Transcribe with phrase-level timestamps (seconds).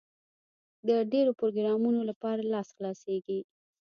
[0.87, 3.39] د ډېرو پروګرامونو لپاره لاس خلاصېږي.